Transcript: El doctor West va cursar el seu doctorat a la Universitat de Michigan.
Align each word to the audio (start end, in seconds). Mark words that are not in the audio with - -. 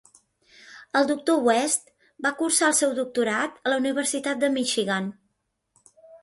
El 1.01 1.09
doctor 1.09 1.43
West 1.47 1.91
va 2.27 2.31
cursar 2.39 2.69
el 2.71 2.77
seu 2.79 2.95
doctorat 3.01 3.61
a 3.69 3.73
la 3.75 3.79
Universitat 3.83 4.41
de 4.45 4.51
Michigan. 4.57 5.13